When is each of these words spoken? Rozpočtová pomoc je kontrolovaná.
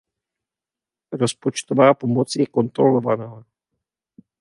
Rozpočtová 1.11 1.93
pomoc 1.93 2.35
je 2.35 2.45
kontrolovaná. 2.47 3.45